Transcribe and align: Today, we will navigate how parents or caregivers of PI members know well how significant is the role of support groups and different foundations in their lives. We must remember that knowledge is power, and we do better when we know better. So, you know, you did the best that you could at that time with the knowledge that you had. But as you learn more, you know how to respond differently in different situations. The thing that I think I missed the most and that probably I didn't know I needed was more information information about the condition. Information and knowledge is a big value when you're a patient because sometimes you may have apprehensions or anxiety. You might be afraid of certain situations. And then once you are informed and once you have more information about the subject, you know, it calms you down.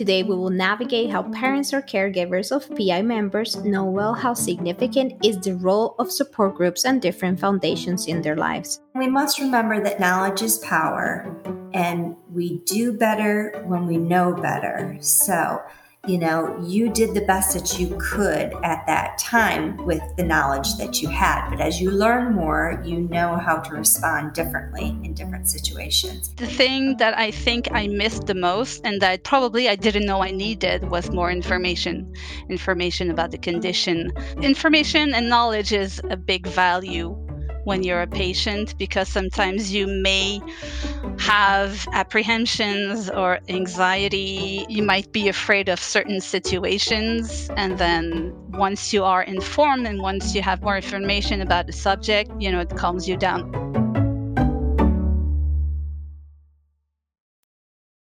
Today, 0.00 0.22
we 0.22 0.34
will 0.34 0.48
navigate 0.48 1.10
how 1.10 1.24
parents 1.24 1.74
or 1.74 1.82
caregivers 1.82 2.50
of 2.56 2.74
PI 2.74 3.02
members 3.02 3.56
know 3.56 3.84
well 3.84 4.14
how 4.14 4.32
significant 4.32 5.22
is 5.22 5.36
the 5.36 5.56
role 5.56 5.94
of 5.98 6.10
support 6.10 6.54
groups 6.54 6.86
and 6.86 7.02
different 7.02 7.38
foundations 7.38 8.06
in 8.06 8.22
their 8.22 8.34
lives. 8.34 8.80
We 8.94 9.08
must 9.08 9.38
remember 9.38 9.84
that 9.84 10.00
knowledge 10.00 10.40
is 10.40 10.56
power, 10.60 11.30
and 11.74 12.16
we 12.32 12.60
do 12.64 12.94
better 12.94 13.62
when 13.66 13.86
we 13.86 13.98
know 13.98 14.32
better. 14.32 14.96
So, 15.00 15.60
you 16.06 16.16
know, 16.16 16.58
you 16.66 16.90
did 16.90 17.14
the 17.14 17.20
best 17.20 17.52
that 17.52 17.78
you 17.78 17.94
could 18.00 18.54
at 18.64 18.86
that 18.86 19.18
time 19.18 19.76
with 19.84 20.02
the 20.16 20.24
knowledge 20.24 20.76
that 20.78 21.02
you 21.02 21.08
had. 21.08 21.50
But 21.50 21.60
as 21.60 21.78
you 21.78 21.90
learn 21.90 22.34
more, 22.34 22.82
you 22.84 23.00
know 23.00 23.36
how 23.36 23.58
to 23.58 23.74
respond 23.74 24.32
differently 24.32 24.88
in 25.04 25.12
different 25.12 25.48
situations. 25.48 26.34
The 26.36 26.46
thing 26.46 26.96
that 26.96 27.16
I 27.18 27.30
think 27.30 27.68
I 27.72 27.86
missed 27.86 28.26
the 28.26 28.34
most 28.34 28.80
and 28.84 29.02
that 29.02 29.24
probably 29.24 29.68
I 29.68 29.76
didn't 29.76 30.06
know 30.06 30.22
I 30.22 30.30
needed 30.30 30.90
was 30.90 31.10
more 31.10 31.30
information 31.30 32.14
information 32.48 33.10
about 33.10 33.30
the 33.30 33.38
condition. 33.38 34.10
Information 34.40 35.12
and 35.14 35.28
knowledge 35.28 35.72
is 35.72 36.00
a 36.10 36.16
big 36.16 36.46
value 36.46 37.14
when 37.64 37.82
you're 37.82 38.02
a 38.02 38.06
patient 38.06 38.76
because 38.78 39.08
sometimes 39.08 39.72
you 39.72 39.86
may 39.86 40.40
have 41.18 41.86
apprehensions 41.92 43.10
or 43.10 43.40
anxiety. 43.48 44.64
You 44.68 44.82
might 44.82 45.12
be 45.12 45.28
afraid 45.28 45.68
of 45.68 45.78
certain 45.78 46.20
situations. 46.20 47.50
And 47.56 47.78
then 47.78 48.32
once 48.52 48.92
you 48.92 49.04
are 49.04 49.22
informed 49.22 49.86
and 49.86 50.00
once 50.00 50.34
you 50.34 50.42
have 50.42 50.62
more 50.62 50.76
information 50.76 51.40
about 51.40 51.66
the 51.66 51.72
subject, 51.72 52.30
you 52.38 52.50
know, 52.50 52.60
it 52.60 52.70
calms 52.76 53.08
you 53.08 53.16
down. 53.16 53.59